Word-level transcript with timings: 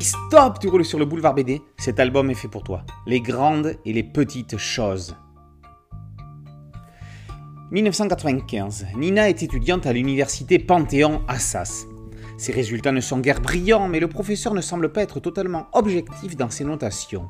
Stop, 0.00 0.58
tu 0.60 0.68
roules 0.68 0.84
sur 0.84 0.98
le 0.98 1.06
boulevard 1.06 1.34
BD. 1.34 1.62
Cet 1.78 1.98
album 1.98 2.30
est 2.30 2.34
fait 2.34 2.48
pour 2.48 2.62
toi. 2.62 2.84
Les 3.06 3.20
grandes 3.20 3.76
et 3.86 3.94
les 3.94 4.02
petites 4.02 4.58
choses. 4.58 5.16
1995. 7.70 8.88
Nina 8.96 9.30
est 9.30 9.42
étudiante 9.42 9.86
à 9.86 9.94
l'université 9.94 10.58
Panthéon-Assas. 10.58 11.86
Ses 12.36 12.52
résultats 12.52 12.92
ne 12.92 13.00
sont 13.00 13.20
guère 13.20 13.40
brillants, 13.40 13.88
mais 13.88 13.98
le 13.98 14.08
professeur 14.08 14.52
ne 14.52 14.60
semble 14.60 14.92
pas 14.92 15.02
être 15.02 15.18
totalement 15.18 15.66
objectif 15.72 16.36
dans 16.36 16.50
ses 16.50 16.64
notations. 16.64 17.28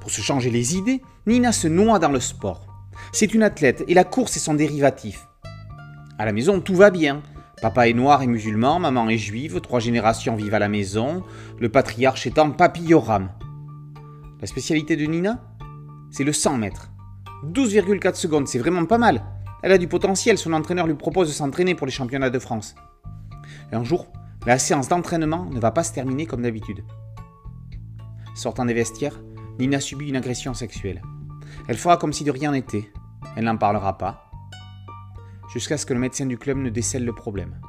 Pour 0.00 0.10
se 0.10 0.20
changer 0.20 0.50
les 0.50 0.76
idées, 0.76 1.02
Nina 1.26 1.52
se 1.52 1.68
noie 1.68 2.00
dans 2.00 2.10
le 2.10 2.20
sport. 2.20 2.66
C'est 3.12 3.32
une 3.32 3.44
athlète 3.44 3.84
et 3.86 3.94
la 3.94 4.04
course 4.04 4.36
est 4.36 4.40
son 4.40 4.54
dérivatif. 4.54 5.28
À 6.18 6.24
la 6.24 6.32
maison, 6.32 6.60
tout 6.60 6.74
va 6.74 6.90
bien. 6.90 7.22
Papa 7.62 7.88
est 7.88 7.94
noir 7.94 8.22
et 8.22 8.26
musulman, 8.26 8.78
maman 8.78 9.08
est 9.08 9.16
juive, 9.16 9.62
trois 9.62 9.80
générations 9.80 10.36
vivent 10.36 10.52
à 10.52 10.58
la 10.58 10.68
maison, 10.68 11.24
le 11.58 11.70
patriarche 11.70 12.26
étant 12.26 12.50
papilloram. 12.50 13.30
La 14.42 14.46
spécialité 14.46 14.94
de 14.94 15.06
Nina 15.06 15.42
C'est 16.10 16.24
le 16.24 16.34
100 16.34 16.58
mètres. 16.58 16.90
12,4 17.46 18.14
secondes, 18.14 18.46
c'est 18.46 18.58
vraiment 18.58 18.84
pas 18.84 18.98
mal. 18.98 19.24
Elle 19.62 19.72
a 19.72 19.78
du 19.78 19.88
potentiel, 19.88 20.36
son 20.36 20.52
entraîneur 20.52 20.86
lui 20.86 20.94
propose 20.94 21.28
de 21.28 21.32
s'entraîner 21.32 21.74
pour 21.74 21.86
les 21.86 21.92
championnats 21.92 22.28
de 22.28 22.38
France. 22.38 22.74
un 23.72 23.84
jour, 23.84 24.06
la 24.44 24.58
séance 24.58 24.88
d'entraînement 24.88 25.46
ne 25.46 25.58
va 25.58 25.70
pas 25.70 25.82
se 25.82 25.94
terminer 25.94 26.26
comme 26.26 26.42
d'habitude. 26.42 26.84
Sortant 28.34 28.66
des 28.66 28.74
vestiaires, 28.74 29.18
Nina 29.58 29.80
subit 29.80 30.10
une 30.10 30.16
agression 30.16 30.52
sexuelle. 30.52 31.00
Elle 31.68 31.78
fera 31.78 31.96
comme 31.96 32.12
si 32.12 32.22
de 32.22 32.30
rien 32.30 32.52
n'était. 32.52 32.92
Elle 33.34 33.44
n'en 33.44 33.56
parlera 33.56 33.96
pas 33.96 34.25
jusqu'à 35.52 35.78
ce 35.78 35.86
que 35.86 35.94
le 35.94 36.00
médecin 36.00 36.26
du 36.26 36.38
club 36.38 36.58
ne 36.58 36.70
décèle 36.70 37.04
le 37.04 37.14
problème. 37.14 37.60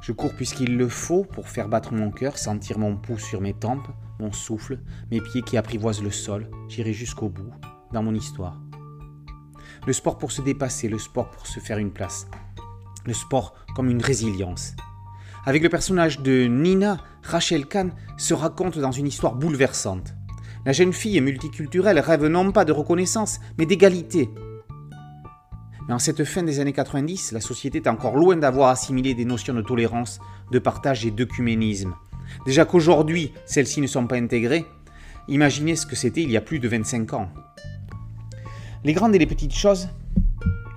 Je 0.00 0.12
cours 0.12 0.34
puisqu'il 0.34 0.76
le 0.76 0.88
faut 0.88 1.24
pour 1.24 1.48
faire 1.48 1.68
battre 1.68 1.92
mon 1.92 2.10
cœur, 2.10 2.38
sentir 2.38 2.78
mon 2.78 2.96
pouls 2.96 3.18
sur 3.18 3.40
mes 3.40 3.52
tempes, 3.52 3.88
mon 4.18 4.32
souffle, 4.32 4.78
mes 5.10 5.20
pieds 5.20 5.42
qui 5.42 5.56
apprivoisent 5.56 6.02
le 6.02 6.10
sol. 6.10 6.48
J'irai 6.68 6.92
jusqu'au 6.92 7.28
bout, 7.28 7.52
dans 7.92 8.02
mon 8.02 8.14
histoire. 8.14 8.58
Le 9.86 9.92
sport 9.92 10.18
pour 10.18 10.32
se 10.32 10.42
dépasser, 10.42 10.88
le 10.88 10.98
sport 10.98 11.30
pour 11.30 11.46
se 11.46 11.60
faire 11.60 11.78
une 11.78 11.92
place. 11.92 12.26
Le 13.06 13.12
sport 13.12 13.54
comme 13.74 13.90
une 13.90 14.02
résilience. 14.02 14.74
Avec 15.46 15.62
le 15.62 15.68
personnage 15.68 16.20
de 16.20 16.46
Nina, 16.46 16.98
Rachel 17.22 17.66
Kahn 17.66 17.92
se 18.18 18.34
raconte 18.34 18.78
dans 18.78 18.92
une 18.92 19.06
histoire 19.06 19.36
bouleversante. 19.36 20.14
La 20.66 20.72
jeune 20.72 20.92
fille 20.92 21.20
multiculturelle 21.20 21.98
rêve 21.98 22.26
non 22.26 22.52
pas 22.52 22.66
de 22.66 22.72
reconnaissance, 22.72 23.40
mais 23.56 23.64
d'égalité, 23.64 24.28
mais 25.88 25.94
en 25.94 25.98
cette 25.98 26.24
fin 26.24 26.42
des 26.42 26.60
années 26.60 26.72
90, 26.72 27.32
la 27.32 27.40
société 27.40 27.78
est 27.78 27.88
encore 27.88 28.16
loin 28.16 28.36
d'avoir 28.36 28.68
assimilé 28.68 29.14
des 29.14 29.24
notions 29.24 29.54
de 29.54 29.62
tolérance, 29.62 30.20
de 30.50 30.58
partage 30.58 31.06
et 31.06 31.10
d'œcuménisme. 31.10 31.94
Déjà 32.46 32.64
qu'aujourd'hui, 32.64 33.32
celles-ci 33.46 33.80
ne 33.80 33.86
sont 33.86 34.06
pas 34.06 34.16
intégrées, 34.16 34.66
imaginez 35.28 35.76
ce 35.76 35.86
que 35.86 35.96
c'était 35.96 36.22
il 36.22 36.30
y 36.30 36.36
a 36.36 36.40
plus 36.40 36.58
de 36.58 36.68
25 36.68 37.12
ans. 37.14 37.28
Les 38.84 38.92
grandes 38.92 39.14
et 39.14 39.18
les 39.18 39.26
petites 39.26 39.54
choses 39.54 39.88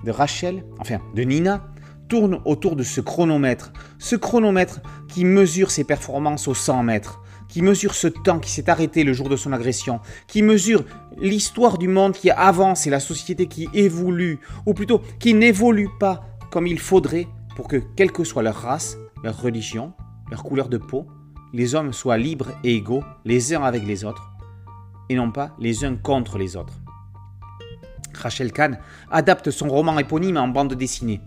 de 0.04 0.10
Rachel, 0.10 0.64
enfin 0.78 0.98
de 1.14 1.22
Nina, 1.22 1.64
tournent 2.08 2.40
autour 2.44 2.76
de 2.76 2.82
ce 2.82 3.00
chronomètre. 3.00 3.72
Ce 3.98 4.16
chronomètre 4.16 4.80
qui 5.08 5.24
mesure 5.24 5.70
ses 5.70 5.84
performances 5.84 6.48
au 6.48 6.54
100 6.54 6.82
mètres 6.82 7.22
qui 7.54 7.62
mesure 7.62 7.94
ce 7.94 8.08
temps 8.08 8.40
qui 8.40 8.50
s'est 8.50 8.68
arrêté 8.68 9.04
le 9.04 9.12
jour 9.12 9.28
de 9.28 9.36
son 9.36 9.52
agression, 9.52 10.00
qui 10.26 10.42
mesure 10.42 10.84
l'histoire 11.16 11.78
du 11.78 11.86
monde 11.86 12.12
qui 12.12 12.28
avance 12.32 12.88
et 12.88 12.90
la 12.90 12.98
société 12.98 13.46
qui 13.46 13.68
évolue, 13.72 14.40
ou 14.66 14.74
plutôt 14.74 15.00
qui 15.20 15.34
n'évolue 15.34 15.88
pas 16.00 16.24
comme 16.50 16.66
il 16.66 16.80
faudrait 16.80 17.28
pour 17.54 17.68
que, 17.68 17.76
quelle 17.94 18.10
que 18.10 18.24
soit 18.24 18.42
leur 18.42 18.56
race, 18.56 18.98
leur 19.22 19.40
religion, 19.40 19.92
leur 20.32 20.42
couleur 20.42 20.68
de 20.68 20.78
peau, 20.78 21.06
les 21.52 21.76
hommes 21.76 21.92
soient 21.92 22.18
libres 22.18 22.50
et 22.64 22.74
égaux 22.74 23.04
les 23.24 23.54
uns 23.54 23.62
avec 23.62 23.86
les 23.86 24.04
autres, 24.04 24.32
et 25.08 25.14
non 25.14 25.30
pas 25.30 25.54
les 25.60 25.84
uns 25.84 25.94
contre 25.94 26.38
les 26.38 26.56
autres. 26.56 26.83
Rachel 28.24 28.52
Kahn 28.52 28.78
adapte 29.10 29.50
son 29.50 29.68
roman 29.68 29.98
éponyme 29.98 30.38
en 30.38 30.48
bande 30.48 30.72
dessinée. 30.72 31.20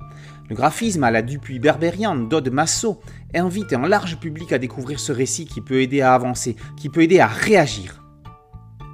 Le 0.50 0.56
graphisme 0.56 1.04
à 1.04 1.12
la 1.12 1.22
Dupuis 1.22 1.60
berbérian 1.60 2.16
d'Aude 2.16 2.50
Massot 2.50 3.00
invite 3.36 3.74
un 3.74 3.88
large 3.88 4.18
public 4.18 4.52
à 4.52 4.58
découvrir 4.58 5.00
ce 5.00 5.12
récit 5.12 5.46
qui 5.46 5.62
peut 5.62 5.82
aider 5.82 6.02
à 6.02 6.16
avancer, 6.16 6.56
qui 6.76 6.90
peut 6.90 7.04
aider 7.04 7.20
à 7.20 7.28
réagir. 7.28 8.04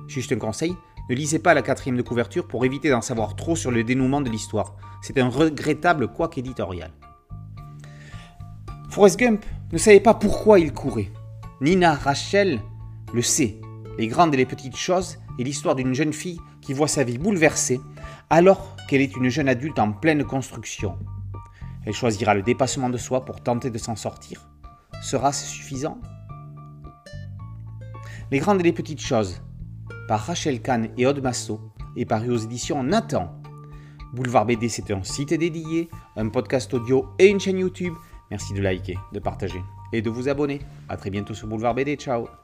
Juste 0.08 0.34
un 0.34 0.38
conseil, 0.38 0.74
ne 1.10 1.16
lisez 1.16 1.40
pas 1.40 1.54
la 1.54 1.62
quatrième 1.62 1.96
de 1.96 2.02
couverture 2.02 2.46
pour 2.46 2.66
éviter 2.66 2.90
d'en 2.90 3.02
savoir 3.02 3.38
trop 3.38 3.56
sur 3.56 3.72
le 3.72 3.86
dénouement 3.86 4.20
de 4.20 4.30
l'histoire. 4.30 4.76
C'est 5.02 5.18
un 5.18 5.30
regrettable 5.30 6.10
couac 6.10 6.38
éditorial. 6.38 6.92
Forrest 8.90 9.18
Gump 9.18 9.46
ne 9.72 9.78
savait 9.78 10.02
pas 10.02 10.14
pourquoi 10.14 10.60
il 10.60 10.74
courait. 10.74 11.12
Nina 11.62 11.94
Rachel 11.94 12.62
le 13.14 13.22
sait. 13.22 13.62
Les 13.98 14.08
grandes 14.08 14.34
et 14.34 14.38
les 14.38 14.46
petites 14.46 14.76
choses 14.76 15.20
et 15.40 15.44
l'histoire 15.44 15.76
d'une 15.76 15.94
jeune 15.94 16.14
fille 16.14 16.40
qui 16.62 16.74
voit 16.74 16.88
sa 16.88 17.04
vie 17.04 17.18
bouleversée 17.18 17.80
alors 18.34 18.76
qu'elle 18.88 19.02
est 19.02 19.16
une 19.16 19.30
jeune 19.30 19.48
adulte 19.48 19.78
en 19.78 19.92
pleine 19.92 20.24
construction. 20.24 20.98
Elle 21.86 21.94
choisira 21.94 22.34
le 22.34 22.42
dépassement 22.42 22.90
de 22.90 22.98
soi 22.98 23.26
pour 23.26 23.42
tenter 23.42 23.70
de 23.70 23.78
s'en 23.78 23.96
sortir. 23.96 24.50
Sera-ce 25.04 25.46
suffisant? 25.46 26.00
Les 28.32 28.40
grandes 28.40 28.62
et 28.62 28.64
les 28.64 28.74
petites 28.74 29.02
choses, 29.02 29.40
par 30.08 30.22
Rachel 30.22 30.64
Kahn 30.64 30.90
et 30.98 31.06
Aude 31.06 31.22
Massot, 31.22 31.62
et 31.96 32.06
paru 32.06 32.32
aux 32.32 32.38
éditions 32.38 32.82
Nathan. 32.82 33.40
Boulevard 34.16 34.48
BD, 34.48 34.68
c'est 34.68 34.90
un 34.90 35.04
site 35.04 35.36
dédié, 35.36 35.90
un 36.16 36.30
podcast 36.30 36.74
audio 36.74 37.10
et 37.20 37.28
une 37.28 37.40
chaîne 37.40 37.60
YouTube. 37.60 37.94
Merci 38.32 38.56
de 38.56 38.62
liker, 38.62 38.98
de 39.12 39.20
partager 39.20 39.62
et 39.92 40.02
de 40.02 40.10
vous 40.10 40.28
abonner. 40.28 40.60
A 40.90 40.98
très 40.98 41.12
bientôt 41.12 41.36
sur 41.36 41.48
Boulevard 41.48 41.76
BD. 41.76 41.98
Ciao 41.98 42.43